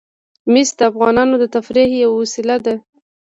[0.51, 2.75] مس د افغانانو د تفریح یوه وسیله ده.